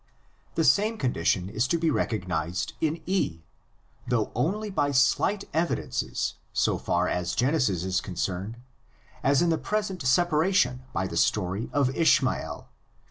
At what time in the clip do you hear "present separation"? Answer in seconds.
9.59-10.81